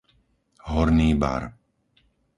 [0.71, 1.43] Horný Bar